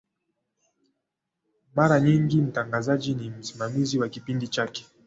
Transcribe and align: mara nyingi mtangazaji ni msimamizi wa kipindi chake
mara 1.75 1.99
nyingi 1.99 2.41
mtangazaji 2.41 3.13
ni 3.15 3.29
msimamizi 3.29 3.99
wa 3.99 4.09
kipindi 4.09 4.47
chake 4.47 4.85